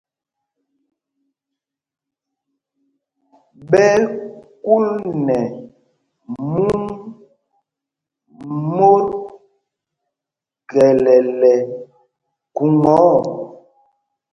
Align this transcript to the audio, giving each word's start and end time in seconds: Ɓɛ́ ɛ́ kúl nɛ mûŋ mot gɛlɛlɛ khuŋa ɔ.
Ɓɛ́ 3.69 3.89
ɛ́ 3.95 3.99
kúl 4.63 4.85
nɛ 5.27 5.37
mûŋ 6.53 6.79
mot 8.75 9.07
gɛlɛlɛ 10.71 11.53
khuŋa 12.55 12.93
ɔ. 13.13 13.13